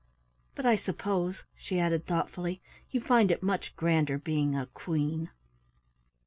[0.55, 2.59] But I suppose," she added thoughtfully,
[2.89, 5.29] "you find it much grander being a Queen?"